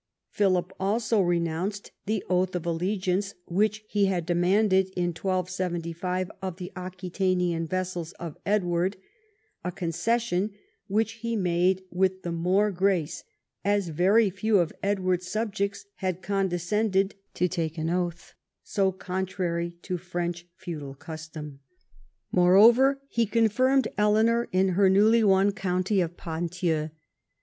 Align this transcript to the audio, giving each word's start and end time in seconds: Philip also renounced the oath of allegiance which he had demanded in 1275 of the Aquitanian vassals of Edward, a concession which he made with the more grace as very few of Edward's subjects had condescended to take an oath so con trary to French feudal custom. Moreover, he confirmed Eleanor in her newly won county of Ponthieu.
Philip 0.31 0.73
also 0.79 1.21
renounced 1.21 1.91
the 2.07 2.25
oath 2.27 2.55
of 2.55 2.65
allegiance 2.65 3.35
which 3.45 3.85
he 3.87 4.05
had 4.05 4.25
demanded 4.25 4.89
in 4.95 5.09
1275 5.09 6.31
of 6.41 6.55
the 6.55 6.71
Aquitanian 6.75 7.67
vassals 7.67 8.11
of 8.13 8.35
Edward, 8.43 8.97
a 9.63 9.71
concession 9.71 10.53
which 10.87 11.19
he 11.21 11.35
made 11.35 11.83
with 11.91 12.23
the 12.23 12.31
more 12.31 12.71
grace 12.71 13.23
as 13.63 13.89
very 13.89 14.31
few 14.31 14.57
of 14.57 14.73
Edward's 14.81 15.27
subjects 15.27 15.85
had 15.97 16.23
condescended 16.23 17.13
to 17.35 17.47
take 17.47 17.77
an 17.77 17.91
oath 17.91 18.33
so 18.63 18.91
con 18.91 19.27
trary 19.27 19.79
to 19.83 19.97
French 19.99 20.47
feudal 20.55 20.95
custom. 20.95 21.59
Moreover, 22.31 22.99
he 23.07 23.27
confirmed 23.27 23.87
Eleanor 23.99 24.47
in 24.51 24.69
her 24.69 24.89
newly 24.89 25.23
won 25.23 25.51
county 25.51 26.01
of 26.01 26.17
Ponthieu. 26.17 26.89